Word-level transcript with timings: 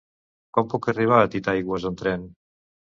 Com 0.57 0.71
puc 0.71 0.89
arribar 0.95 1.21
a 1.21 1.29
Titaigües 1.37 1.89
amb 1.95 2.05
tren? 2.05 2.29